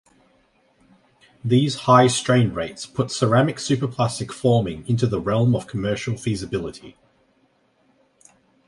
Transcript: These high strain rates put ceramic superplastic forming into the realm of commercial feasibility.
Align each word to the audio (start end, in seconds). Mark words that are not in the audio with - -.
These 1.45 1.81
high 1.81 2.07
strain 2.07 2.55
rates 2.55 2.87
put 2.87 3.11
ceramic 3.11 3.57
superplastic 3.57 4.31
forming 4.31 4.83
into 4.89 5.05
the 5.05 5.21
realm 5.21 5.55
of 5.55 5.67
commercial 5.67 6.17
feasibility. 6.17 6.97